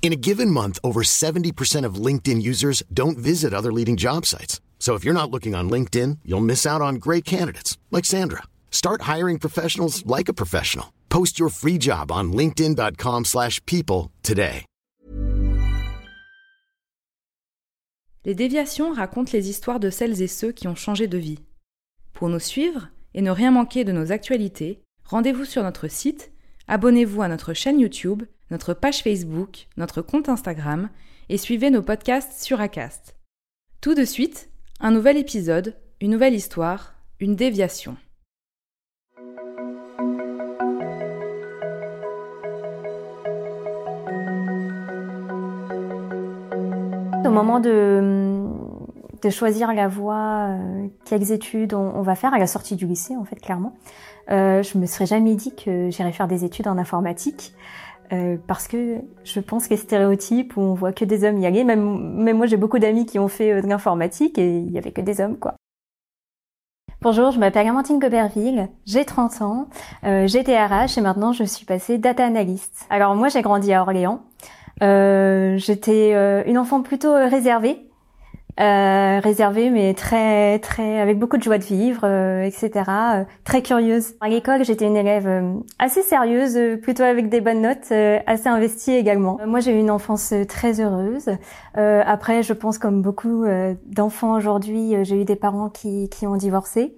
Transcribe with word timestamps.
In 0.00 0.10
a 0.12 0.16
given 0.16 0.50
month, 0.50 0.78
over 0.82 1.02
70% 1.02 1.84
of 1.84 1.96
LinkedIn 2.06 2.40
users 2.40 2.82
don't 2.90 3.18
visit 3.18 3.52
other 3.52 3.70
leading 3.70 3.98
job 3.98 4.24
sites. 4.24 4.62
So 4.78 4.94
if 4.94 5.04
you're 5.04 5.12
not 5.12 5.30
looking 5.30 5.54
on 5.54 5.68
LinkedIn, 5.68 6.20
you'll 6.24 6.40
miss 6.40 6.64
out 6.64 6.80
on 6.80 6.94
great 6.94 7.26
candidates 7.26 7.76
like 7.90 8.06
Sandra. 8.06 8.44
Start 8.70 9.02
hiring 9.02 9.38
professionals 9.38 10.06
like 10.06 10.30
a 10.30 10.32
professional. 10.32 10.94
Post 11.10 11.38
your 11.38 11.50
free 11.50 11.78
job 11.78 12.10
on 12.10 12.32
linkedin.com/people 12.32 14.10
today. 14.22 14.64
Les 18.24 18.34
déviations 18.34 18.92
racontent 18.92 19.32
les 19.32 19.48
histoires 19.48 19.80
de 19.80 19.88
celles 19.88 20.20
et 20.20 20.26
ceux 20.26 20.52
qui 20.52 20.68
ont 20.68 20.74
changé 20.74 21.06
de 21.06 21.16
vie. 21.16 21.38
Pour 22.12 22.28
nous 22.28 22.40
suivre 22.40 22.88
et 23.14 23.22
ne 23.22 23.30
rien 23.30 23.50
manquer 23.50 23.84
de 23.84 23.92
nos 23.92 24.12
actualités, 24.12 24.82
rendez-vous 25.04 25.46
sur 25.46 25.62
notre 25.62 25.88
site, 25.88 26.30
abonnez-vous 26.66 27.22
à 27.22 27.28
notre 27.28 27.54
chaîne 27.54 27.80
YouTube, 27.80 28.24
notre 28.50 28.74
page 28.74 29.02
Facebook, 29.02 29.66
notre 29.76 30.02
compte 30.02 30.28
Instagram 30.28 30.88
et 31.28 31.36
suivez 31.36 31.70
nos 31.70 31.82
podcasts 31.82 32.42
sur 32.42 32.60
Acast. 32.60 33.16
Tout 33.80 33.94
de 33.94 34.04
suite, 34.04 34.48
un 34.80 34.90
nouvel 34.90 35.16
épisode, 35.16 35.76
une 36.00 36.12
nouvelle 36.12 36.34
histoire, 36.34 36.94
une 37.20 37.36
déviation. 37.36 37.96
Au 47.24 47.30
moment 47.30 47.60
de, 47.60 48.48
de 49.22 49.30
choisir 49.30 49.72
la 49.72 49.88
voie, 49.88 50.48
euh, 50.48 50.86
quelles 51.04 51.32
études 51.32 51.74
on, 51.74 52.02
va 52.02 52.14
faire 52.14 52.34
à 52.34 52.38
la 52.38 52.46
sortie 52.46 52.76
du 52.76 52.86
lycée, 52.86 53.16
en 53.16 53.24
fait, 53.24 53.36
clairement, 53.36 53.76
euh, 54.30 54.62
je 54.62 54.78
me 54.78 54.86
serais 54.86 55.06
jamais 55.06 55.34
dit 55.34 55.54
que 55.54 55.90
j'irais 55.90 56.12
faire 56.12 56.28
des 56.28 56.44
études 56.44 56.68
en 56.68 56.78
informatique. 56.78 57.52
Euh, 58.12 58.36
parce 58.46 58.68
que 58.68 59.02
je 59.24 59.40
pense 59.40 59.66
que 59.66 59.74
les 59.74 59.76
stéréotypes 59.76 60.56
où 60.56 60.62
on 60.62 60.74
voit 60.74 60.92
que 60.92 61.04
des 61.04 61.24
hommes 61.24 61.38
y 61.38 61.46
aller, 61.46 61.62
même, 61.64 62.14
même 62.14 62.38
moi 62.38 62.46
j'ai 62.46 62.56
beaucoup 62.56 62.78
d'amis 62.78 63.04
qui 63.04 63.18
ont 63.18 63.28
fait 63.28 63.52
euh, 63.52 63.60
de 63.60 63.66
l'informatique 63.66 64.38
et 64.38 64.58
il 64.58 64.70
y 64.70 64.78
avait 64.78 64.92
que 64.92 65.02
des 65.02 65.20
hommes 65.20 65.36
quoi. 65.36 65.54
Bonjour, 67.02 67.30
je 67.30 67.38
m'appelle 67.38 67.66
Amandine 67.68 67.98
Goberville, 67.98 68.70
j'ai 68.86 69.04
30 69.04 69.42
ans, 69.42 69.68
euh, 70.04 70.26
j'étais 70.26 70.58
RH 70.58 70.96
et 70.96 71.00
maintenant 71.00 71.32
je 71.32 71.44
suis 71.44 71.66
passée 71.66 71.98
data 71.98 72.24
analyst. 72.24 72.86
Alors 72.88 73.14
moi 73.14 73.28
j'ai 73.28 73.42
grandi 73.42 73.72
à 73.72 73.82
Orléans, 73.82 74.22
euh, 74.82 75.58
j'étais 75.58 76.14
une 76.48 76.58
enfant 76.58 76.82
plutôt 76.82 77.12
réservée, 77.12 77.87
euh, 78.60 79.20
réservée 79.20 79.70
mais 79.70 79.94
très 79.94 80.58
très 80.58 81.00
avec 81.00 81.18
beaucoup 81.18 81.36
de 81.36 81.42
joie 81.42 81.58
de 81.58 81.64
vivre, 81.64 82.00
euh, 82.04 82.42
etc. 82.42 82.70
euh, 82.88 83.24
très 83.44 83.62
curieuse. 83.62 84.14
À 84.20 84.28
l'école, 84.28 84.64
j'étais 84.64 84.86
une 84.86 84.96
élève 84.96 85.26
euh, 85.26 85.54
assez 85.78 86.02
sérieuse, 86.02 86.56
euh, 86.56 86.76
plutôt 86.76 87.04
avec 87.04 87.28
des 87.28 87.40
bonnes 87.40 87.62
notes, 87.62 87.92
euh, 87.92 88.18
assez 88.26 88.48
investie 88.48 88.92
également. 88.92 89.38
Moi, 89.46 89.60
j'ai 89.60 89.72
eu 89.72 89.78
une 89.78 89.90
enfance 89.90 90.34
très 90.48 90.80
heureuse. 90.80 91.28
Après, 91.74 92.42
je 92.42 92.52
pense 92.52 92.78
comme 92.78 93.02
beaucoup 93.02 93.44
d'enfants 93.86 94.34
aujourd'hui, 94.34 94.94
j'ai 95.04 95.20
eu 95.20 95.24
des 95.24 95.36
parents 95.36 95.68
qui 95.68 96.08
qui 96.08 96.26
ont 96.26 96.36
divorcé. 96.36 96.96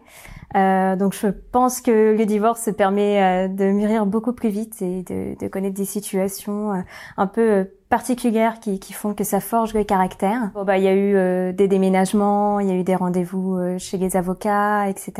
Euh, 0.56 0.96
donc 0.96 1.14
je 1.14 1.28
pense 1.28 1.80
que 1.80 2.16
le 2.16 2.26
divorce 2.26 2.70
permet 2.76 3.22
euh, 3.22 3.48
de 3.48 3.66
mûrir 3.66 4.04
beaucoup 4.06 4.32
plus 4.32 4.48
vite 4.48 4.82
et 4.82 5.02
de, 5.04 5.38
de 5.38 5.48
connaître 5.48 5.76
des 5.76 5.84
situations 5.84 6.72
euh, 6.72 6.80
un 7.16 7.26
peu 7.28 7.68
particulières 7.90 8.60
qui, 8.60 8.78
qui 8.78 8.92
font 8.92 9.14
que 9.14 9.24
ça 9.24 9.40
forge 9.40 9.74
le 9.74 9.82
caractère. 9.84 10.50
Bon, 10.54 10.64
bah 10.64 10.78
il 10.78 10.84
y 10.84 10.88
a 10.88 10.94
eu 10.94 11.16
euh, 11.16 11.52
des 11.52 11.66
déménagements, 11.68 12.60
il 12.60 12.68
y 12.68 12.70
a 12.70 12.74
eu 12.74 12.84
des 12.84 12.94
rendez-vous 12.94 13.56
euh, 13.56 13.78
chez 13.78 13.98
les 13.98 14.16
avocats, 14.16 14.88
etc. 14.88 15.12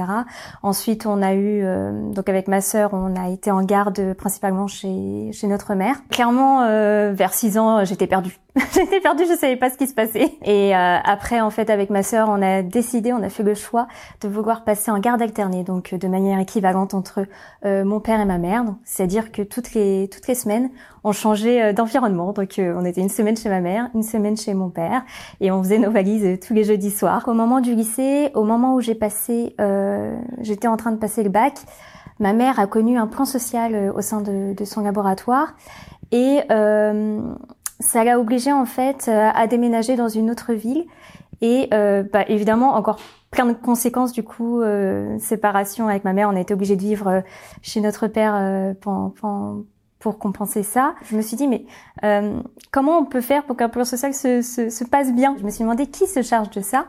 Ensuite 0.63 1.05
on 1.05 1.21
a 1.21 1.35
eu 1.35 1.63
euh, 1.65 2.11
donc 2.13 2.29
avec 2.29 2.47
ma 2.47 2.61
sœur 2.61 2.91
on 2.95 3.17
a 3.17 3.29
été 3.29 3.51
en 3.51 3.63
garde 3.65 4.15
principalement 4.15 4.69
chez 4.69 5.31
chez 5.33 5.49
notre 5.49 5.75
mère. 5.75 5.97
Clairement 6.11 6.63
euh, 6.63 7.13
vers 7.13 7.35
6 7.35 7.59
ans 7.59 7.85
j'étais 7.85 8.07
perdue. 8.07 8.39
j'étais 8.75 9.01
perdue, 9.01 9.25
je 9.29 9.37
savais 9.37 9.57
pas 9.57 9.71
ce 9.71 9.79
qui 9.79 9.87
se 9.87 9.95
passait. 9.95 10.33
Et 10.45 10.75
euh, 10.75 10.97
après 11.05 11.41
en 11.41 11.51
fait 11.51 11.71
avec 11.71 11.91
ma 11.91 12.03
sœur 12.03 12.29
on 12.29 12.43
a 12.43 12.63
décidé, 12.63 13.13
on 13.13 13.23
a 13.23 13.29
fait 13.29 13.43
le 13.43 13.55
choix 13.55 13.87
de 14.21 14.29
vouloir 14.29 14.65
passer 14.65 14.91
en 14.91 14.99
garde 14.99 15.23
alternée, 15.23 15.63
donc 15.63 15.93
euh, 15.93 15.99
de 15.99 16.09
manière 16.09 16.39
équivalente 16.41 16.95
entre 16.95 17.27
euh, 17.65 17.85
mon 17.85 18.01
père 18.01 18.21
et 18.21 18.25
ma 18.25 18.39
mère. 18.39 18.65
C'est-à-dire 18.85 19.33
que 19.33 19.43
toutes 19.43 19.75
les 19.75 20.09
toutes 20.09 20.27
les 20.27 20.35
semaines, 20.35 20.71
on 21.05 21.13
changeait 21.13 21.63
euh, 21.63 21.73
d'environnement. 21.73 22.33
Donc 22.33 22.59
euh, 22.59 22.75
on 22.77 22.85
était 22.85 23.01
une 23.01 23.09
semaine 23.09 23.37
chez 23.37 23.49
ma 23.49 23.61
mère, 23.61 23.91
une 23.95 24.03
semaine 24.03 24.37
chez 24.37 24.55
mon 24.55 24.71
père, 24.71 25.03
et 25.41 25.51
on 25.51 25.63
faisait 25.63 25.79
nos 25.79 25.91
valises 25.91 26.25
euh, 26.25 26.37
tous 26.37 26.55
les 26.55 26.65
jeudis 26.65 26.91
soirs. 26.91 27.27
Au 27.29 27.35
moment 27.35 27.61
du 27.61 27.75
lycée, 27.75 28.31
au 28.35 28.45
moment 28.45 28.75
où 28.75 28.81
j'ai 28.81 28.95
passé, 28.95 29.55
j'étais 30.41 30.69
en 30.69 30.77
train 30.77 30.93
de 30.93 30.99
passer 30.99 31.23
le 31.23 31.29
bac, 31.29 31.55
ma 32.19 32.33
mère 32.33 32.59
a 32.59 32.67
connu 32.67 32.99
un 32.99 33.07
plan 33.07 33.25
social 33.25 33.93
au 33.95 34.01
sein 34.01 34.21
de, 34.21 34.55
de 34.55 34.65
son 34.65 34.83
laboratoire, 34.83 35.55
et 36.13 36.41
ça 37.81 38.05
l'a 38.05 38.21
obligée 38.21 38.53
en 38.53 38.67
fait 38.67 39.07
euh, 39.09 39.31
à 39.35 39.47
déménager 39.47 39.97
dans 39.97 40.09
une 40.09 40.31
autre 40.31 40.53
ville. 40.53 40.85
Et 41.43 41.69
euh, 41.73 42.03
bah, 42.13 42.25
évidemment 42.29 42.75
encore 42.75 42.99
plein 43.31 43.47
de 43.47 43.55
conséquences 43.55 44.13
du 44.13 44.23
coup 44.23 44.61
euh, 44.61 45.19
séparation 45.19 45.89
avec 45.89 46.05
ma 46.05 46.13
mère 46.13 46.29
on 46.31 46.37
a 46.37 46.41
été 46.41 46.53
obligé 46.53 46.77
de 46.77 46.83
vivre 46.83 47.09
euh, 47.09 47.21
chez 47.63 47.81
notre 47.81 48.09
père 48.09 48.35
euh, 48.35 48.75
pendant, 48.81 49.11
pendant- 49.11 49.65
pour 50.01 50.19
compenser 50.19 50.63
ça. 50.63 50.95
Je 51.05 51.17
me 51.17 51.23
suis 51.23 51.37
dit 51.37 51.47
mais 51.47 51.65
euh, 52.03 52.41
comment 52.73 52.99
on 52.99 53.05
peut 53.05 53.21
faire 53.21 53.45
pour 53.45 53.57
qu'un 53.57 53.69
plan 53.69 53.85
social 53.85 54.13
se, 54.13 54.43
se, 54.43 54.69
se 54.71 54.85
passe 54.85 55.13
bien? 55.13 55.37
Je 55.39 55.45
me 55.45 55.51
suis 55.51 55.63
demandé 55.63 55.87
qui 55.87 56.07
se 56.07 56.23
charge 56.23 56.51
de 56.51 56.61
ça. 56.61 56.87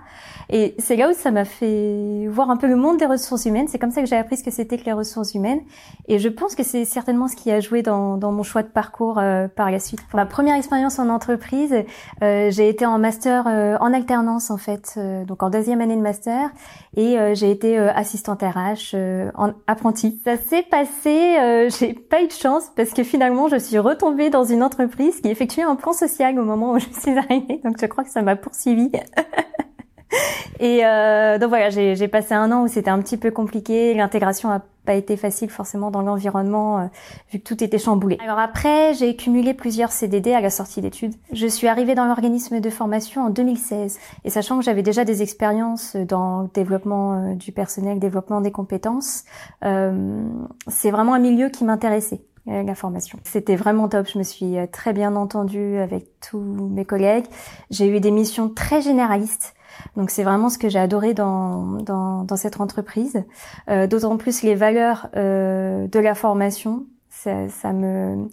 Et 0.49 0.75
c'est 0.79 0.95
là 0.95 1.09
où 1.09 1.13
ça 1.13 1.31
m'a 1.31 1.45
fait 1.45 2.27
voir 2.29 2.49
un 2.49 2.57
peu 2.57 2.67
le 2.67 2.75
monde 2.75 2.97
des 2.97 3.05
ressources 3.05 3.45
humaines. 3.45 3.67
C'est 3.67 3.79
comme 3.79 3.91
ça 3.91 4.01
que 4.01 4.07
j'ai 4.07 4.17
appris 4.17 4.37
ce 4.37 4.43
que 4.43 4.51
c'était 4.51 4.77
que 4.77 4.85
les 4.85 4.93
ressources 4.93 5.33
humaines. 5.33 5.61
Et 6.07 6.19
je 6.19 6.27
pense 6.27 6.55
que 6.55 6.63
c'est 6.63 6.85
certainement 6.85 7.27
ce 7.27 7.35
qui 7.35 7.51
a 7.51 7.59
joué 7.59 7.83
dans, 7.83 8.17
dans 8.17 8.31
mon 8.31 8.43
choix 8.43 8.63
de 8.63 8.67
parcours 8.67 9.19
euh, 9.19 9.47
par 9.47 9.71
la 9.71 9.79
suite. 9.79 10.01
Ma 10.13 10.25
première 10.25 10.55
expérience 10.55 10.99
en 10.99 11.09
entreprise 11.09 11.75
euh, 12.23 12.49
j'ai 12.51 12.69
été 12.69 12.85
en 12.85 12.97
master 12.99 13.45
euh, 13.47 13.77
en 13.79 13.93
alternance 13.93 14.51
en 14.51 14.57
fait, 14.57 14.93
euh, 14.97 15.25
donc 15.25 15.43
en 15.43 15.49
deuxième 15.49 15.81
année 15.81 15.95
de 15.95 16.01
master, 16.01 16.49
et 16.95 17.17
euh, 17.17 17.35
j'ai 17.35 17.51
été 17.51 17.77
assistante 17.77 18.41
RH 18.41 18.95
en 19.35 19.53
apprenti. 19.67 20.19
Ça 20.23 20.37
s'est 20.37 20.63
passé, 20.63 21.69
j'ai 21.79 21.93
pas 21.93 22.21
eu 22.21 22.27
de 22.27 22.31
chance 22.31 22.71
parce 22.75 22.91
que 22.91 23.00
finalement 23.03 23.47
je 23.47 23.57
suis 23.57 23.79
retombée 23.79 24.29
dans 24.29 24.43
une 24.43 24.63
entreprise 24.63 25.21
qui 25.21 25.29
effectuait 25.29 25.63
un 25.63 25.75
plan 25.75 25.93
social 25.93 26.39
au 26.39 26.43
moment 26.43 26.73
où 26.73 26.79
je 26.79 26.87
suis 26.99 27.17
arrivée, 27.17 27.59
donc 27.63 27.77
je 27.79 27.85
crois 27.85 28.03
que 28.03 28.09
ça 28.09 28.21
m'a 28.21 28.35
poursuivie. 28.35 28.91
Et 30.59 30.85
euh, 30.85 31.39
donc 31.39 31.49
voilà, 31.49 31.69
j'ai 31.69 32.07
passé 32.07 32.33
un 32.33 32.51
an 32.51 32.63
où 32.63 32.67
c'était 32.67 32.89
un 32.89 32.99
petit 32.99 33.17
peu 33.17 33.31
compliqué. 33.31 33.93
L'intégration 33.93 34.51
a 34.51 34.61
pas 34.85 34.93
été 34.93 35.15
facile 35.17 35.49
forcément 35.49 35.91
dans 35.91 36.01
l'environnement 36.01 36.79
euh, 36.79 36.85
vu 37.31 37.39
que 37.39 37.43
tout 37.43 37.63
était 37.63 37.77
chamboulé. 37.77 38.17
Alors 38.23 38.39
après, 38.39 38.93
j'ai 38.93 39.15
cumulé 39.15 39.53
plusieurs 39.53 39.91
CDD 39.91 40.33
à 40.33 40.41
la 40.41 40.49
sortie 40.49 40.81
d'études. 40.81 41.13
Je 41.31 41.47
suis 41.47 41.67
arrivée 41.67 41.95
dans 41.95 42.05
l'organisme 42.05 42.59
de 42.59 42.69
formation 42.69 43.23
en 43.23 43.29
2016 43.29 43.99
et 44.23 44.29
sachant 44.29 44.57
que 44.57 44.65
j'avais 44.65 44.83
déjà 44.83 45.05
des 45.05 45.21
expériences 45.21 45.95
dans 45.95 46.41
le 46.41 46.49
développement 46.53 47.13
euh, 47.13 47.35
du 47.35 47.51
personnel, 47.51 47.99
développement 47.99 48.41
des 48.41 48.51
compétences, 48.51 49.23
euh, 49.63 50.23
c'est 50.67 50.91
vraiment 50.91 51.13
un 51.13 51.19
milieu 51.19 51.49
qui 51.49 51.63
m'intéressait 51.63 52.21
la 52.45 52.75
formation. 52.75 53.19
C'était 53.23 53.55
vraiment 53.55 53.87
top, 53.87 54.07
je 54.11 54.17
me 54.17 54.23
suis 54.23 54.57
euh, 54.57 54.65
très 54.65 54.93
bien 54.93 55.15
entendue 55.15 55.77
avec 55.77 56.07
tous 56.19 56.39
mes 56.39 56.85
collègues. 56.85 57.25
J'ai 57.69 57.87
eu 57.87 57.99
des 57.99 58.11
missions 58.11 58.49
très 58.49 58.81
généralistes. 58.81 59.53
Donc 59.95 60.09
c'est 60.09 60.23
vraiment 60.23 60.49
ce 60.49 60.57
que 60.57 60.67
j'ai 60.67 60.79
adoré 60.79 61.13
dans, 61.13 61.63
dans, 61.81 62.23
dans 62.23 62.35
cette 62.35 62.59
entreprise. 62.59 63.23
Euh, 63.69 63.87
D'autant 63.87 64.17
plus 64.17 64.41
les 64.41 64.55
valeurs 64.55 65.07
euh, 65.15 65.87
de 65.87 65.99
la 65.99 66.15
formation, 66.15 66.85
ça, 67.09 67.47
ça 67.49 67.73
me 67.73 68.27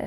euh, 0.00 0.04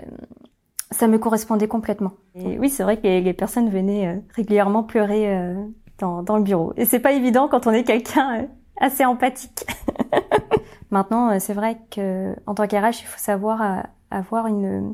ça 0.92 1.08
me 1.08 1.18
correspondait 1.18 1.68
complètement. 1.68 2.12
Et 2.36 2.60
oui, 2.60 2.70
c'est 2.70 2.84
vrai 2.84 2.98
que 2.98 3.04
les, 3.04 3.34
personnes 3.34 3.70
venaient 3.70 4.08
euh, 4.08 4.20
régulièrement 4.36 4.84
pleurer 4.84 5.36
euh, 5.36 5.56
dans, 6.00 6.22
dans 6.22 6.38
le 6.38 6.44
bureau. 6.44 6.74
Et 6.78 6.86
c'est 6.86 7.00
pas 7.00 7.14
évident 7.14 7.48
quand 7.48 7.66
on 7.66 7.72
est 7.72 7.84
quelqu'un 7.84 8.42
euh, 8.42 8.46
assez 8.80 9.06
empathique. 9.06 9.66
Maintenant, 10.92 11.32
euh, 11.32 11.38
c'est 11.40 11.54
vrai 11.54 11.78
que 11.90 12.36
en 12.46 12.54
tant 12.54 12.68
qu'RH, 12.68 13.02
il 13.02 13.06
faut 13.06 13.20
savoir 13.20 13.62
euh, 13.62 13.82
avoir 14.12 14.48
une, 14.48 14.94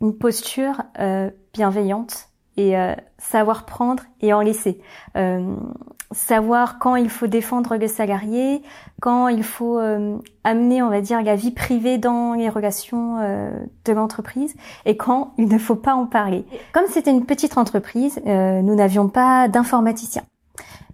une 0.00 0.16
posture 0.16 0.82
euh, 1.00 1.30
bienveillante 1.52 2.28
et 2.56 2.78
euh, 2.78 2.94
savoir 3.18 3.66
prendre 3.66 4.04
et 4.20 4.32
en 4.32 4.40
laisser. 4.40 4.80
Euh, 5.16 5.56
savoir 6.12 6.78
quand 6.78 6.94
il 6.94 7.10
faut 7.10 7.26
défendre 7.26 7.74
les 7.74 7.88
salariés, 7.88 8.62
quand 9.00 9.26
il 9.26 9.42
faut 9.42 9.80
euh, 9.80 10.16
amener, 10.44 10.80
on 10.82 10.88
va 10.88 11.00
dire, 11.00 11.20
la 11.22 11.34
vie 11.34 11.50
privée 11.50 11.98
dans 11.98 12.34
les 12.34 12.48
relations 12.48 13.18
euh, 13.20 13.50
de 13.84 13.92
l'entreprise 13.92 14.54
et 14.84 14.96
quand 14.96 15.34
il 15.36 15.48
ne 15.48 15.58
faut 15.58 15.74
pas 15.74 15.94
en 15.94 16.06
parler. 16.06 16.44
Comme 16.72 16.86
c'était 16.88 17.10
une 17.10 17.26
petite 17.26 17.58
entreprise, 17.58 18.20
nous 18.24 18.74
n'avions 18.76 19.08
pas 19.08 19.48
d'informaticien. 19.48 20.22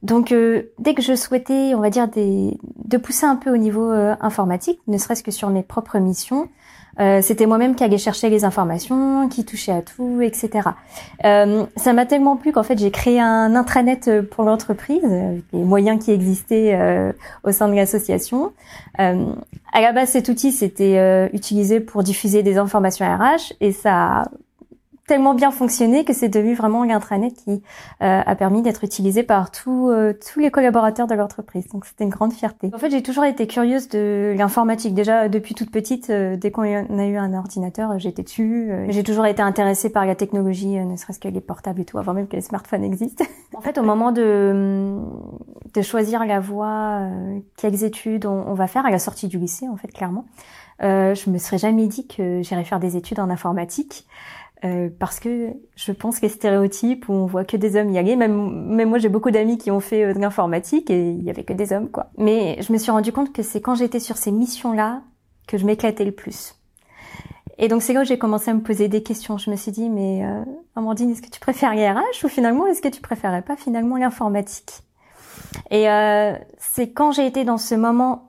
Donc 0.02 0.34
dès 0.78 0.94
que 0.94 1.02
je 1.02 1.14
souhaitais, 1.14 1.74
on 1.74 1.80
va 1.80 1.90
dire, 1.90 2.08
des, 2.08 2.58
de 2.84 2.96
pousser 2.96 3.26
un 3.26 3.36
peu 3.36 3.52
au 3.52 3.56
niveau 3.56 3.90
informatique, 4.20 4.80
ne 4.86 4.98
serait-ce 4.98 5.22
que 5.22 5.30
sur 5.30 5.50
mes 5.50 5.62
propres 5.62 5.98
missions, 5.98 6.48
euh, 6.98 7.20
c'était 7.22 7.46
moi-même 7.46 7.74
qui 7.74 7.84
allais 7.84 7.98
chercher 7.98 8.28
les 8.28 8.44
informations, 8.44 9.28
qui 9.28 9.44
touchait 9.44 9.72
à 9.72 9.82
tout, 9.82 10.20
etc. 10.20 10.70
Euh, 11.24 11.64
ça 11.76 11.92
m'a 11.92 12.04
tellement 12.04 12.36
plu 12.36 12.52
qu'en 12.52 12.62
fait 12.62 12.78
j'ai 12.78 12.90
créé 12.90 13.20
un 13.20 13.54
intranet 13.54 14.22
pour 14.30 14.44
l'entreprise, 14.44 15.02
les 15.52 15.64
moyens 15.64 16.04
qui 16.04 16.10
existaient 16.10 16.74
euh, 16.74 17.12
au 17.44 17.52
sein 17.52 17.68
de 17.68 17.74
l'association. 17.74 18.52
Euh, 18.98 19.24
à 19.72 19.80
la 19.80 19.92
base, 19.92 20.10
cet 20.10 20.28
outil 20.28 20.52
c'était 20.52 21.30
utilisé 21.32 21.80
pour 21.80 22.02
diffuser 22.02 22.42
des 22.42 22.58
informations 22.58 23.06
RH 23.06 23.54
et 23.60 23.72
ça 23.72 24.24
tellement 25.10 25.34
bien 25.34 25.50
fonctionné 25.50 26.04
que 26.04 26.12
c'est 26.12 26.28
devenu 26.28 26.54
vraiment 26.54 26.84
l'intranet 26.84 27.34
qui 27.34 27.64
euh, 28.00 28.22
a 28.24 28.36
permis 28.36 28.62
d'être 28.62 28.84
utilisé 28.84 29.24
par 29.24 29.50
euh, 29.66 30.12
tous 30.12 30.38
les 30.38 30.52
collaborateurs 30.52 31.08
de 31.08 31.16
l'entreprise. 31.16 31.66
Donc 31.66 31.84
c'était 31.84 32.04
une 32.04 32.10
grande 32.10 32.32
fierté. 32.32 32.70
En 32.72 32.78
fait, 32.78 32.90
j'ai 32.90 33.02
toujours 33.02 33.24
été 33.24 33.48
curieuse 33.48 33.88
de 33.88 34.36
l'informatique. 34.38 34.94
Déjà 34.94 35.28
depuis 35.28 35.56
toute 35.56 35.72
petite, 35.72 36.10
euh, 36.10 36.36
dès 36.36 36.52
qu'on 36.52 36.62
a 36.62 37.06
eu 37.06 37.16
un 37.16 37.34
ordinateur, 37.34 37.98
j'étais 37.98 38.22
dessus. 38.22 38.70
j'ai 38.90 39.02
toujours 39.02 39.26
été 39.26 39.42
intéressée 39.42 39.90
par 39.90 40.06
la 40.06 40.14
technologie, 40.14 40.78
ne 40.78 40.94
serait-ce 40.94 41.18
que 41.18 41.26
les 41.26 41.40
portables 41.40 41.80
et 41.80 41.84
tout, 41.84 41.98
avant 41.98 42.14
même 42.14 42.28
que 42.28 42.36
les 42.36 42.42
smartphones 42.42 42.84
existent. 42.84 43.24
en 43.56 43.60
fait, 43.60 43.78
au 43.78 43.82
moment 43.82 44.12
de 44.12 44.94
de 45.74 45.82
choisir 45.82 46.24
la 46.24 46.38
voie, 46.38 47.00
quelles 47.56 47.82
études 47.82 48.26
on, 48.26 48.44
on, 48.46 48.54
va 48.54 48.68
faire 48.68 48.86
à 48.86 48.90
la 48.90 48.98
sortie 49.00 49.26
du 49.26 49.38
lycée, 49.38 49.68
en 49.68 49.76
fait, 49.76 49.88
clairement, 49.88 50.24
je 50.80 51.30
me 51.30 51.38
serais 51.38 51.58
jamais 51.58 51.86
dit 51.86 52.06
que 52.06 52.42
j'irais 52.42 52.64
faire 52.64 52.80
des 52.80 52.96
études 52.96 53.18
en 53.18 53.28
informatique. 53.28 54.06
Euh, 54.62 54.90
parce 54.98 55.20
que 55.20 55.54
je 55.74 55.92
pense 55.92 56.20
que 56.20 56.26
les 56.26 56.32
stéréotypes 56.32 57.08
où 57.08 57.14
on 57.14 57.24
voit 57.24 57.44
que 57.44 57.56
des 57.56 57.76
hommes 57.76 57.88
y 57.90 57.98
aller, 57.98 58.14
même, 58.14 58.66
même 58.66 58.90
moi 58.90 58.98
j'ai 58.98 59.08
beaucoup 59.08 59.30
d'amis 59.30 59.56
qui 59.56 59.70
ont 59.70 59.80
fait 59.80 60.04
euh, 60.04 60.12
de 60.12 60.18
l'informatique 60.18 60.90
et 60.90 61.12
il 61.12 61.22
y 61.22 61.30
avait 61.30 61.44
que 61.44 61.54
des 61.54 61.72
hommes 61.72 61.88
quoi. 61.88 62.10
Mais 62.18 62.60
je 62.60 62.70
me 62.70 62.76
suis 62.76 62.90
rendu 62.90 63.10
compte 63.10 63.32
que 63.32 63.42
c'est 63.42 63.62
quand 63.62 63.74
j'étais 63.74 64.00
sur 64.00 64.18
ces 64.18 64.30
missions-là 64.30 65.02
que 65.46 65.56
je 65.56 65.64
m'éclatais 65.64 66.04
le 66.04 66.12
plus. 66.12 66.56
Et 67.56 67.68
donc 67.68 67.80
c'est 67.80 67.94
là 67.94 68.02
où 68.02 68.04
j'ai 68.04 68.18
commencé 68.18 68.50
à 68.50 68.54
me 68.54 68.60
poser 68.60 68.88
des 68.88 69.02
questions. 69.02 69.38
Je 69.38 69.50
me 69.50 69.56
suis 69.56 69.72
dit 69.72 69.88
mais 69.88 70.26
euh, 70.26 70.44
Amandine, 70.76 71.10
est-ce 71.10 71.22
que 71.22 71.30
tu 71.30 71.40
préfères 71.40 71.74
les 71.74 71.90
ou 72.22 72.28
finalement 72.28 72.66
est-ce 72.66 72.82
que 72.82 72.88
tu 72.88 73.00
préférais 73.00 73.42
pas 73.42 73.56
finalement 73.56 73.96
l'informatique? 73.96 74.82
Et 75.70 75.88
euh, 75.88 76.34
c'est 76.58 76.92
quand 76.92 77.12
j'ai 77.12 77.26
été 77.26 77.44
dans 77.44 77.56
ce 77.56 77.74
moment 77.74 78.28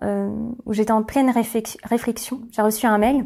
où 0.66 0.74
j'étais 0.74 0.94
en 0.94 1.04
pleine 1.04 1.30
réflexion, 1.30 2.42
j'ai 2.52 2.62
reçu 2.62 2.86
un 2.86 2.98
mail 2.98 3.26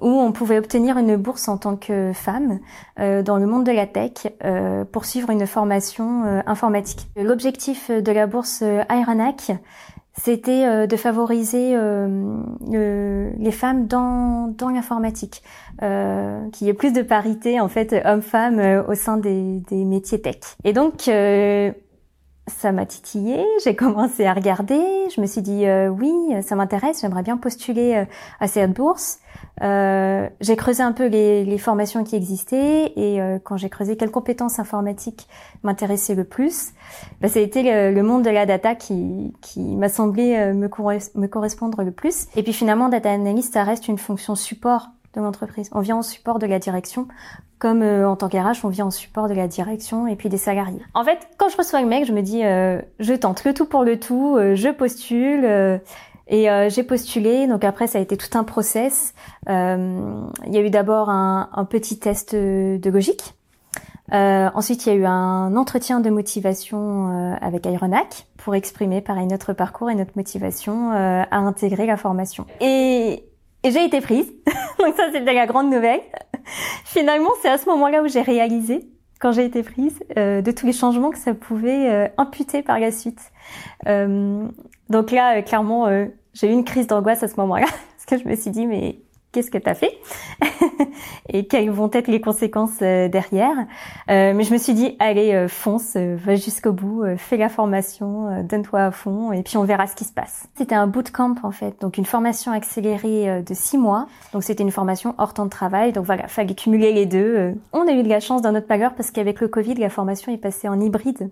où 0.00 0.08
on 0.08 0.32
pouvait 0.32 0.58
obtenir 0.58 0.98
une 0.98 1.16
bourse 1.16 1.48
en 1.48 1.56
tant 1.56 1.76
que 1.76 2.12
femme 2.14 2.60
euh, 2.98 3.22
dans 3.22 3.36
le 3.36 3.46
monde 3.46 3.64
de 3.64 3.72
la 3.72 3.86
tech 3.86 4.12
euh, 4.44 4.84
pour 4.84 5.04
suivre 5.04 5.30
une 5.30 5.46
formation 5.46 6.24
euh, 6.24 6.40
informatique. 6.46 7.08
L'objectif 7.16 7.90
de 7.90 8.12
la 8.12 8.26
bourse 8.26 8.62
Ironhack, 8.90 9.52
c'était 10.14 10.86
de 10.86 10.96
favoriser 10.96 11.74
les 12.68 13.50
femmes 13.52 13.86
dans, 13.86 14.52
dans 14.58 14.68
l'informatique, 14.68 15.42
qu'il 15.78 16.66
y 16.66 16.68
ait 16.68 16.74
plus 16.74 16.92
de 16.92 17.02
parité 17.02 17.60
en 17.60 17.68
fait 17.68 17.94
homme-femme 18.04 18.84
au 18.88 18.94
sein 18.94 19.16
des, 19.16 19.62
des 19.70 19.84
métiers 19.84 20.20
tech. 20.20 20.56
Et 20.64 20.72
donc 20.72 21.08
ça 22.50 22.72
m'a 22.72 22.86
titillé, 22.86 23.44
j'ai 23.64 23.74
commencé 23.74 24.26
à 24.26 24.34
regarder, 24.34 24.80
je 25.14 25.20
me 25.20 25.26
suis 25.26 25.42
dit 25.42 25.64
oui, 25.90 26.12
ça 26.42 26.56
m'intéresse, 26.56 27.00
j'aimerais 27.00 27.22
bien 27.22 27.36
postuler 27.36 28.04
à 28.40 28.46
cette 28.46 28.72
bourse. 28.72 29.18
Euh, 29.62 30.28
j'ai 30.40 30.56
creusé 30.56 30.82
un 30.82 30.92
peu 30.92 31.06
les, 31.06 31.44
les, 31.44 31.58
formations 31.58 32.02
qui 32.02 32.16
existaient 32.16 32.92
et 32.96 33.20
euh, 33.20 33.38
quand 33.42 33.58
j'ai 33.58 33.68
creusé 33.68 33.96
quelles 33.96 34.10
compétences 34.10 34.58
informatiques 34.58 35.28
m'intéressaient 35.62 36.14
le 36.14 36.24
plus, 36.24 36.70
bah, 37.20 37.28
ça 37.28 37.40
a 37.40 37.42
été 37.42 37.62
le, 37.92 38.02
monde 38.02 38.24
de 38.24 38.30
la 38.30 38.46
data 38.46 38.74
qui, 38.74 39.34
qui 39.42 39.60
m'a 39.76 39.90
semblé 39.90 40.34
euh, 40.36 40.54
me, 40.54 40.68
me, 40.68 41.26
correspondre 41.26 41.82
le 41.82 41.90
plus. 41.90 42.26
Et 42.36 42.42
puis 42.42 42.54
finalement, 42.54 42.88
data 42.88 43.10
analyst, 43.10 43.52
ça 43.52 43.64
reste 43.64 43.88
une 43.88 43.98
fonction 43.98 44.34
support 44.34 44.88
de 45.14 45.20
l'entreprise. 45.20 45.68
On 45.72 45.80
vient 45.80 45.96
en 45.96 46.02
support 46.02 46.38
de 46.38 46.46
la 46.46 46.58
direction, 46.58 47.08
comme 47.58 47.82
en 47.82 48.16
tant 48.16 48.28
qu'RH, 48.28 48.64
on 48.64 48.68
vient 48.68 48.86
en 48.86 48.90
support 48.90 49.28
de 49.28 49.34
la 49.34 49.48
direction 49.48 50.06
et 50.06 50.16
puis 50.16 50.28
des 50.28 50.38
salariés. 50.38 50.82
En 50.94 51.04
fait, 51.04 51.28
quand 51.36 51.48
je 51.48 51.56
reçois 51.56 51.82
le 51.82 51.88
mec, 51.88 52.06
je 52.06 52.12
me 52.12 52.22
dis, 52.22 52.42
je 52.42 53.14
tente 53.14 53.44
le 53.44 53.52
tout 53.52 53.66
pour 53.66 53.84
le 53.84 53.98
tout, 53.98 54.38
je 54.38 54.70
postule 54.70 55.80
et 56.30 56.48
euh, 56.48 56.70
j'ai 56.70 56.84
postulé, 56.84 57.48
donc 57.48 57.64
après 57.64 57.88
ça 57.88 57.98
a 57.98 58.00
été 58.00 58.16
tout 58.16 58.38
un 58.38 58.44
process. 58.44 59.14
Euh, 59.48 60.22
il 60.46 60.54
y 60.54 60.58
a 60.58 60.60
eu 60.60 60.70
d'abord 60.70 61.10
un, 61.10 61.50
un, 61.52 61.64
petit 61.64 61.98
test 61.98 62.34
de 62.34 62.90
logique. 62.90 63.34
Euh, 64.12 64.48
ensuite, 64.54 64.86
il 64.86 64.88
y 64.88 64.92
a 64.92 64.94
eu 64.96 65.04
un 65.04 65.56
entretien 65.56 66.00
de 66.00 66.10
motivation 66.10 67.10
euh, 67.10 67.34
avec 67.40 67.66
Ironac 67.66 68.26
pour 68.38 68.54
exprimer 68.54 69.00
pareil 69.00 69.26
notre 69.26 69.52
parcours 69.52 69.90
et 69.90 69.94
notre 69.94 70.12
motivation 70.16 70.92
euh, 70.92 71.22
à 71.30 71.38
intégrer 71.38 71.86
la 71.86 71.96
formation. 71.96 72.46
Et, 72.60 73.24
et 73.62 73.70
j'ai 73.70 73.84
été 73.84 74.00
prise, 74.00 74.32
donc 74.78 74.94
ça 74.96 75.10
c'était 75.12 75.32
la 75.32 75.46
grande 75.46 75.70
nouvelle. 75.70 76.00
Finalement, 76.84 77.30
c'est 77.42 77.48
à 77.48 77.58
ce 77.58 77.68
moment-là 77.68 78.02
où 78.02 78.08
j'ai 78.08 78.22
réalisé 78.22 78.88
quand 79.20 79.32
j'ai 79.32 79.44
été 79.44 79.62
prise, 79.62 79.98
euh, 80.16 80.40
de 80.40 80.50
tous 80.50 80.64
les 80.64 80.72
changements 80.72 81.10
que 81.10 81.18
ça 81.18 81.34
pouvait 81.34 82.10
imputer 82.16 82.62
par 82.62 82.78
la 82.78 82.90
suite. 82.90 83.20
donc 83.86 85.10
là, 85.10 85.42
clairement, 85.42 85.88
j'ai 86.32 86.48
eu 86.48 86.52
une 86.52 86.64
crise 86.64 86.86
d'angoisse 86.86 87.22
à 87.22 87.28
ce 87.28 87.36
moment-là 87.36 87.66
parce 87.96 88.06
que 88.06 88.18
je 88.18 88.28
me 88.28 88.34
suis 88.34 88.50
dit 88.50 88.66
mais 88.66 88.98
qu'est-ce 89.32 89.50
que 89.50 89.58
tu 89.58 89.68
as 89.68 89.74
fait 89.74 89.98
et 91.28 91.46
quelles 91.46 91.70
vont 91.70 91.90
être 91.92 92.08
les 92.08 92.20
conséquences 92.20 92.78
euh, 92.82 93.08
derrière. 93.08 93.56
Euh, 94.10 94.34
mais 94.34 94.42
je 94.44 94.52
me 94.52 94.58
suis 94.58 94.74
dit, 94.74 94.96
allez, 94.98 95.32
euh, 95.32 95.48
fonce, 95.48 95.96
va 95.96 96.34
jusqu'au 96.36 96.72
bout, 96.72 97.04
fais 97.16 97.36
la 97.36 97.48
formation, 97.48 98.42
donne-toi 98.42 98.80
à 98.80 98.90
fond 98.90 99.32
et 99.32 99.42
puis 99.42 99.56
on 99.56 99.64
verra 99.64 99.86
ce 99.86 99.94
qui 99.94 100.04
se 100.04 100.12
passe. 100.12 100.46
C'était 100.56 100.74
un 100.74 100.86
bootcamp 100.86 101.36
en 101.42 101.50
fait, 101.50 101.80
donc 101.80 101.98
une 101.98 102.06
formation 102.06 102.52
accélérée 102.52 103.42
de 103.42 103.54
six 103.54 103.78
mois. 103.78 104.06
Donc 104.32 104.42
c'était 104.42 104.62
une 104.62 104.70
formation 104.70 105.14
hors 105.18 105.34
temps 105.34 105.44
de 105.44 105.50
travail. 105.50 105.92
Donc 105.92 106.04
voilà, 106.04 106.28
fallait 106.28 106.54
cumuler 106.54 106.92
les 106.92 107.06
deux. 107.06 107.54
On 107.72 107.86
a 107.86 107.92
eu 107.92 108.02
de 108.02 108.08
la 108.08 108.20
chance 108.20 108.42
dans 108.42 108.52
notre 108.52 108.68
malheur 108.68 108.94
parce 108.94 109.10
qu'avec 109.10 109.40
le 109.40 109.48
Covid, 109.48 109.74
la 109.74 109.90
formation 109.90 110.32
est 110.32 110.38
passée 110.38 110.68
en 110.68 110.80
hybride. 110.80 111.30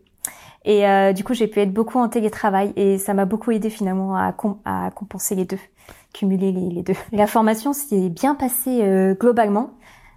Et 0.64 0.86
euh, 0.86 1.12
du 1.12 1.24
coup, 1.24 1.34
j'ai 1.34 1.46
pu 1.46 1.60
être 1.60 1.72
beaucoup 1.72 1.98
en 1.98 2.08
télétravail 2.08 2.72
et 2.76 2.98
ça 2.98 3.14
m'a 3.14 3.24
beaucoup 3.24 3.50
aidé 3.50 3.70
finalement 3.70 4.16
à 4.16 4.32
compenser 4.32 5.34
les 5.34 5.44
deux, 5.44 5.58
cumuler 6.12 6.52
les, 6.52 6.82
deux. 6.82 6.94
La 7.12 7.26
formation 7.26 7.72
s'est 7.72 8.08
bien 8.08 8.34
passée 8.34 8.80
euh, 8.82 9.14
globalement. 9.14 9.70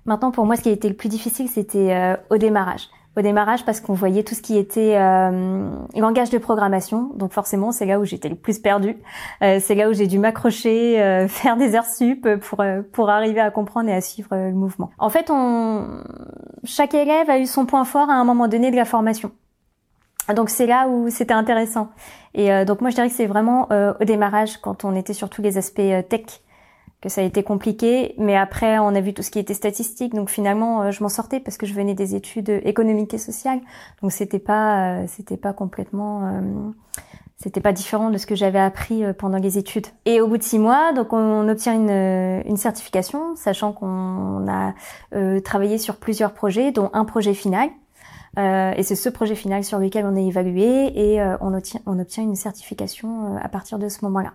Maintenant, 0.05 0.31
pour 0.31 0.45
moi, 0.45 0.55
ce 0.55 0.61
qui 0.61 0.69
a 0.69 0.71
été 0.71 0.89
le 0.89 0.95
plus 0.95 1.09
difficile, 1.09 1.47
c'était 1.47 1.93
euh, 1.93 2.17
au 2.29 2.37
démarrage. 2.37 2.89
Au 3.17 3.21
démarrage, 3.21 3.65
parce 3.65 3.81
qu'on 3.81 3.93
voyait 3.93 4.23
tout 4.23 4.35
ce 4.35 4.41
qui 4.41 4.57
était 4.57 4.97
langage 5.93 6.29
de 6.29 6.37
programmation. 6.37 7.11
Donc 7.15 7.33
forcément, 7.33 7.73
c'est 7.73 7.85
là 7.85 7.99
où 7.99 8.05
j'étais 8.05 8.29
le 8.29 8.35
plus 8.35 8.59
perdue. 8.59 8.95
c'est 9.41 9.75
là 9.75 9.89
où 9.89 9.93
j'ai 9.93 10.07
dû 10.07 10.17
m'accrocher, 10.17 11.25
faire 11.27 11.57
des 11.57 11.75
heures 11.75 11.83
sup 11.83 12.25
pour 12.39 12.63
pour 12.93 13.09
arriver 13.09 13.41
à 13.41 13.51
comprendre 13.51 13.89
et 13.89 13.93
à 13.93 13.99
suivre 13.99 14.29
le 14.31 14.53
mouvement. 14.53 14.91
En 14.97 15.09
fait, 15.09 15.29
on 15.29 16.03
chaque 16.63 16.93
élève 16.93 17.29
a 17.29 17.37
eu 17.37 17.47
son 17.47 17.65
point 17.65 17.83
fort 17.83 18.09
à 18.09 18.13
un 18.13 18.23
moment 18.23 18.47
donné 18.47 18.71
de 18.71 18.77
la 18.77 18.85
formation. 18.85 19.31
Donc 20.33 20.49
c'est 20.49 20.65
là 20.65 20.87
où 20.87 21.09
c'était 21.09 21.33
intéressant. 21.33 21.89
Et 22.33 22.51
euh, 22.51 22.65
donc 22.65 22.81
moi 22.81 22.89
je 22.89 22.95
dirais 22.95 23.09
que 23.09 23.15
c'est 23.15 23.25
vraiment 23.25 23.67
euh, 23.71 23.93
au 23.99 24.05
démarrage 24.05 24.57
quand 24.57 24.85
on 24.85 24.95
était 24.95 25.13
sur 25.13 25.29
tous 25.29 25.41
les 25.41 25.57
aspects 25.57 25.79
euh, 25.79 26.01
tech 26.01 26.41
que 27.01 27.09
ça 27.09 27.21
a 27.21 27.23
été 27.23 27.41
compliqué, 27.41 28.13
mais 28.19 28.37
après 28.37 28.77
on 28.77 28.89
a 28.89 29.01
vu 29.01 29.15
tout 29.15 29.23
ce 29.23 29.31
qui 29.31 29.39
était 29.39 29.55
statistique, 29.55 30.13
donc 30.13 30.29
finalement 30.29 30.91
je 30.91 31.01
m'en 31.01 31.09
sortais 31.09 31.39
parce 31.39 31.57
que 31.57 31.65
je 31.65 31.73
venais 31.73 31.95
des 31.95 32.13
études 32.13 32.61
économiques 32.63 33.15
et 33.15 33.17
sociales, 33.17 33.59
donc 34.03 34.11
c'était 34.11 34.37
pas 34.37 35.07
c'était 35.07 35.37
pas 35.37 35.51
complètement 35.51 36.41
c'était 37.37 37.59
pas 37.59 37.73
différent 37.73 38.11
de 38.11 38.19
ce 38.19 38.27
que 38.27 38.35
j'avais 38.35 38.59
appris 38.59 39.01
pendant 39.17 39.39
les 39.39 39.57
études. 39.57 39.87
Et 40.05 40.21
au 40.21 40.27
bout 40.27 40.37
de 40.37 40.43
six 40.43 40.59
mois, 40.59 40.93
donc 40.93 41.11
on, 41.11 41.49
obtient 41.49 41.73
une, 41.73 42.43
une 42.47 42.57
certification, 42.57 43.35
sachant 43.35 43.73
qu'on 43.73 44.45
a 44.47 44.75
travaillé 45.41 45.79
sur 45.79 45.95
plusieurs 45.95 46.33
projets, 46.33 46.71
dont 46.71 46.91
un 46.93 47.03
projet 47.03 47.33
final. 47.33 47.71
Euh, 48.37 48.71
et 48.77 48.83
c'est 48.83 48.95
ce 48.95 49.09
projet 49.09 49.35
final 49.35 49.63
sur 49.63 49.77
lequel 49.77 50.05
on 50.05 50.15
est 50.15 50.25
évalué 50.25 50.91
et 50.95 51.21
euh, 51.21 51.35
on, 51.41 51.53
obtient, 51.53 51.81
on 51.85 51.99
obtient 51.99 52.23
une 52.23 52.35
certification 52.35 53.35
euh, 53.35 53.39
à 53.41 53.49
partir 53.49 53.77
de 53.77 53.89
ce 53.89 54.05
moment-là. 54.05 54.31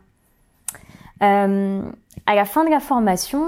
à 1.20 2.34
la 2.34 2.44
fin 2.44 2.64
de 2.64 2.70
la 2.70 2.80
formation, 2.80 3.46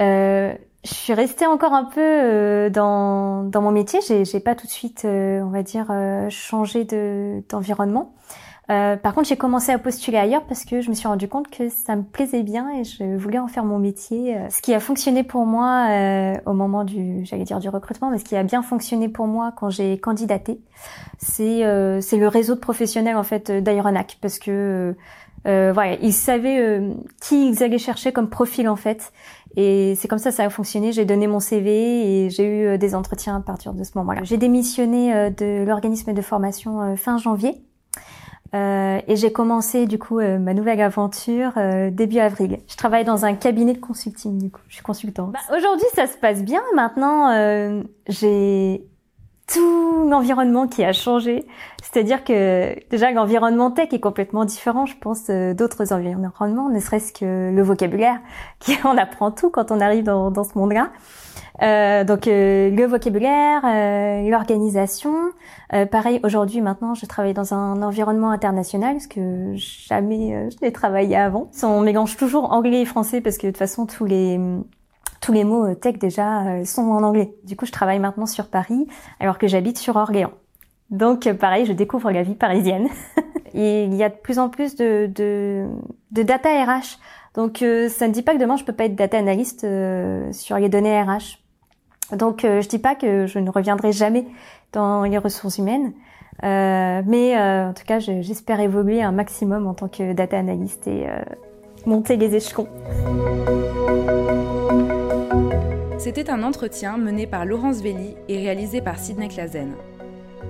je 0.00 0.56
suis 0.84 1.12
restée 1.12 1.46
encore 1.46 1.74
un 1.74 1.84
peu 1.84 2.70
dans, 2.70 3.44
dans 3.44 3.62
mon 3.62 3.70
métier. 3.70 4.00
J'ai, 4.06 4.24
j'ai 4.24 4.40
pas 4.40 4.54
tout 4.54 4.66
de 4.66 4.72
suite, 4.72 5.02
on 5.04 5.50
va 5.50 5.62
dire, 5.62 5.92
changé 6.30 6.84
de, 6.84 7.42
d'environnement. 7.48 8.14
Euh, 8.72 8.96
par 8.96 9.14
contre, 9.14 9.28
j'ai 9.28 9.36
commencé 9.36 9.70
à 9.70 9.78
postuler 9.78 10.18
ailleurs 10.18 10.44
parce 10.44 10.64
que 10.64 10.80
je 10.80 10.88
me 10.88 10.94
suis 10.94 11.06
rendu 11.06 11.28
compte 11.28 11.50
que 11.50 11.68
ça 11.68 11.96
me 11.96 12.02
plaisait 12.02 12.42
bien 12.42 12.70
et 12.70 12.84
je 12.84 13.16
voulais 13.16 13.38
en 13.38 13.48
faire 13.48 13.64
mon 13.64 13.78
métier. 13.78 14.36
Euh, 14.36 14.48
ce 14.50 14.62
qui 14.62 14.72
a 14.72 14.80
fonctionné 14.80 15.24
pour 15.24 15.46
moi 15.46 15.88
euh, 15.90 16.36
au 16.46 16.52
moment 16.54 16.84
du, 16.84 17.24
j'allais 17.24 17.44
dire 17.44 17.60
du 17.60 17.68
recrutement, 17.68 18.10
mais 18.10 18.18
ce 18.18 18.24
qui 18.24 18.36
a 18.36 18.42
bien 18.42 18.62
fonctionné 18.62 19.08
pour 19.08 19.26
moi 19.26 19.52
quand 19.54 19.70
j'ai 19.70 19.98
candidaté, 19.98 20.60
c'est 21.18 21.64
euh, 21.64 22.00
c'est 22.00 22.16
le 22.16 22.28
réseau 22.28 22.54
de 22.54 22.60
professionnels 22.60 23.16
en 23.16 23.22
fait 23.22 23.50
d'Aeronac 23.50 24.18
parce 24.20 24.38
que 24.38 24.94
voilà, 25.44 25.94
ils 26.00 26.12
savaient 26.12 26.80
qui 27.20 27.48
ils 27.48 27.64
allaient 27.64 27.78
chercher 27.78 28.12
comme 28.12 28.28
profil 28.28 28.68
en 28.68 28.76
fait. 28.76 29.12
Et 29.56 29.94
c'est 29.96 30.08
comme 30.08 30.20
ça 30.20 30.30
ça 30.30 30.44
a 30.44 30.50
fonctionné. 30.50 30.92
J'ai 30.92 31.04
donné 31.04 31.26
mon 31.26 31.40
CV 31.40 32.24
et 32.24 32.30
j'ai 32.30 32.46
eu 32.46 32.78
des 32.78 32.94
entretiens 32.94 33.36
à 33.36 33.40
partir 33.40 33.74
de 33.74 33.82
ce 33.82 33.90
moment-là. 33.96 34.22
J'ai 34.22 34.36
démissionné 34.36 35.30
de 35.32 35.64
l'organisme 35.64 36.14
de 36.14 36.22
formation 36.22 36.96
fin 36.96 37.18
janvier. 37.18 37.60
Euh, 38.54 39.00
et 39.06 39.16
j'ai 39.16 39.32
commencé 39.32 39.86
du 39.86 39.98
coup 39.98 40.18
euh, 40.18 40.38
ma 40.38 40.52
nouvelle 40.52 40.80
aventure 40.80 41.52
euh, 41.56 41.90
début 41.90 42.18
avril. 42.18 42.58
Je 42.68 42.76
travaille 42.76 43.04
dans 43.04 43.24
un 43.24 43.34
cabinet 43.34 43.72
de 43.72 43.78
consulting 43.78 44.38
du 44.38 44.50
coup. 44.50 44.60
Je 44.68 44.74
suis 44.74 44.82
consultante. 44.82 45.32
Bah, 45.32 45.56
Aujourd'hui 45.56 45.86
ça 45.94 46.06
se 46.06 46.18
passe 46.18 46.42
bien. 46.42 46.60
Maintenant 46.74 47.30
euh, 47.30 47.82
j'ai 48.08 48.84
tout 49.52 50.08
l'environnement 50.08 50.66
qui 50.66 50.84
a 50.84 50.92
changé. 50.92 51.44
C'est-à-dire 51.82 52.24
que 52.24 52.74
déjà 52.90 53.10
l'environnement 53.10 53.70
tech 53.70 53.88
est 53.92 54.00
complètement 54.00 54.44
différent, 54.44 54.86
je 54.86 54.96
pense, 54.96 55.28
d'autres 55.28 55.92
environnements, 55.92 56.68
ne 56.68 56.80
serait-ce 56.80 57.12
que 57.12 57.54
le 57.54 57.62
vocabulaire, 57.62 58.20
qui 58.60 58.76
on 58.84 58.96
apprend 58.96 59.30
tout 59.30 59.50
quand 59.50 59.70
on 59.70 59.80
arrive 59.80 60.04
dans, 60.04 60.30
dans 60.30 60.44
ce 60.44 60.56
monde-là. 60.56 60.90
Euh, 61.62 62.04
donc 62.04 62.26
euh, 62.26 62.70
le 62.70 62.86
vocabulaire, 62.86 63.62
euh, 63.64 64.28
l'organisation. 64.28 65.14
pareil, 65.90 66.20
aujourd'hui, 66.22 66.60
maintenant, 66.60 66.94
je 66.94 67.06
travaille 67.06 67.34
dans 67.34 67.54
un 67.54 67.82
environnement 67.82 68.30
international, 68.30 68.94
parce 68.94 69.06
que 69.06 69.52
jamais 69.54 70.50
je 70.50 70.56
n'ai 70.62 70.72
travaillé 70.72 71.16
avant. 71.16 71.50
On 71.62 71.80
mélange 71.80 72.16
toujours 72.16 72.52
anglais 72.52 72.82
et 72.82 72.84
français, 72.84 73.20
parce 73.20 73.38
que 73.38 73.46
de 73.46 73.52
toute 73.52 73.58
façon, 73.58 73.86
tous 73.86 74.04
les 74.04 74.38
tous 75.22 75.32
les 75.32 75.44
mots 75.44 75.74
tech 75.74 75.98
déjà 75.98 76.64
sont 76.64 76.82
en 76.82 77.02
anglais. 77.02 77.34
Du 77.44 77.56
coup, 77.56 77.64
je 77.64 77.72
travaille 77.72 77.98
maintenant 77.98 78.26
sur 78.26 78.48
Paris, 78.48 78.86
alors 79.20 79.38
que 79.38 79.46
j'habite 79.46 79.78
sur 79.78 79.96
Orléans. 79.96 80.32
Donc, 80.90 81.32
pareil, 81.34 81.64
je 81.64 81.72
découvre 81.72 82.10
la 82.10 82.22
vie 82.22 82.34
parisienne. 82.34 82.88
il 83.54 83.94
y 83.94 84.02
a 84.02 84.08
de 84.08 84.14
plus 84.14 84.38
en 84.38 84.48
plus 84.48 84.76
de, 84.76 85.10
de, 85.14 85.66
de 86.10 86.22
data 86.22 86.48
RH. 86.50 86.98
Donc, 87.34 87.58
ça 87.58 88.08
ne 88.08 88.12
dit 88.12 88.22
pas 88.22 88.34
que 88.34 88.38
demain, 88.38 88.56
je 88.56 88.64
peux 88.64 88.74
pas 88.74 88.84
être 88.84 88.96
data 88.96 89.16
analyst 89.16 89.66
sur 90.32 90.58
les 90.58 90.68
données 90.68 91.00
RH. 91.00 91.42
Donc 92.12 92.44
euh, 92.44 92.60
je 92.60 92.68
dis 92.68 92.78
pas 92.78 92.94
que 92.94 93.26
je 93.26 93.38
ne 93.38 93.50
reviendrai 93.50 93.92
jamais 93.92 94.26
dans 94.72 95.02
les 95.04 95.18
ressources 95.18 95.58
humaines, 95.58 95.92
euh, 96.44 97.02
mais 97.06 97.36
euh, 97.36 97.70
en 97.70 97.72
tout 97.72 97.84
cas 97.86 97.98
j'espère 97.98 98.60
évoluer 98.60 99.02
un 99.02 99.12
maximum 99.12 99.66
en 99.66 99.74
tant 99.74 99.88
que 99.88 100.12
data 100.12 100.38
analyst 100.38 100.86
et 100.86 101.06
monter 101.86 102.16
les 102.16 102.34
échelons. 102.34 102.68
C'était 106.02 106.30
un 106.30 106.42
entretien 106.42 106.98
mené 106.98 107.28
par 107.28 107.44
Laurence 107.46 107.80
Velli 107.80 108.16
et 108.28 108.38
réalisé 108.38 108.80
par 108.80 108.98
Sidney 108.98 109.28
Clazen. 109.28 109.76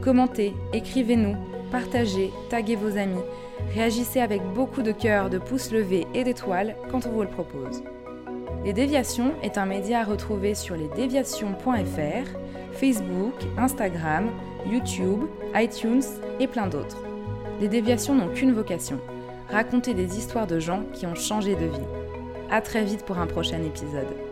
Commentez, 0.01 0.55
écrivez-nous, 0.73 1.37
partagez, 1.71 2.31
taguez 2.49 2.75
vos 2.75 2.97
amis, 2.97 3.21
réagissez 3.75 4.23
avec 4.23 4.41
beaucoup 4.55 4.81
de 4.81 4.93
cœur, 4.93 5.29
de 5.29 5.37
pouces 5.37 5.71
levés 5.71 6.07
et 6.15 6.25
d'étoiles 6.25 6.75
quand 6.91 7.05
on 7.05 7.11
vous 7.11 7.21
le 7.21 7.29
propose. 7.29 7.83
Les 8.65 8.73
Déviations 8.73 9.35
est 9.43 9.59
un 9.59 9.67
média 9.67 10.01
à 10.01 10.05
retrouver 10.05 10.55
sur 10.55 10.75
lesdéviations.fr, 10.75 12.31
Facebook, 12.73 13.35
Instagram, 13.59 14.31
YouTube, 14.67 15.25
iTunes 15.55 16.01
et 16.41 16.47
plein 16.47 16.67
d'autres. 16.67 17.05
Les 17.61 17.69
Déviations 17.69 18.15
n'ont 18.15 18.33
qu'une 18.33 18.55
vocation, 18.55 18.99
raconter 19.51 19.93
des 19.93 20.17
histoires 20.17 20.47
de 20.47 20.59
gens 20.59 20.85
qui 20.95 21.05
ont 21.07 21.15
changé 21.15 21.57
de 21.57 21.67
vie. 21.67 21.89
À 22.51 22.63
très 22.63 22.85
vite 22.85 23.05
pour 23.05 23.19
un 23.19 23.27
prochain 23.27 23.63
épisode. 23.63 24.32